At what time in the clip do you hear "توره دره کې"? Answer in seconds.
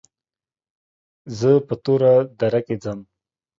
1.83-2.75